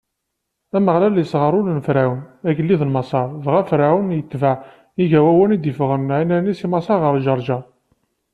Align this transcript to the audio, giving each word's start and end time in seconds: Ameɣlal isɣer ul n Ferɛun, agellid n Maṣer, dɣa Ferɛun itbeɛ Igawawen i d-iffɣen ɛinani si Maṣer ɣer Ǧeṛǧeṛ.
Ameɣlal 0.77 1.15
isɣer 1.23 1.53
ul 1.59 1.67
n 1.71 1.83
Ferɛun, 1.87 2.21
agellid 2.47 2.81
n 2.85 2.93
Maṣer, 2.95 3.27
dɣa 3.45 3.61
Ferɛun 3.69 4.15
itbeɛ 4.21 4.53
Igawawen 5.03 5.55
i 5.55 5.57
d-iffɣen 5.57 6.13
ɛinani 6.17 6.53
si 6.59 6.67
Maṣer 6.71 6.99
ɣer 7.05 7.15
Ǧeṛǧeṛ. 7.25 7.63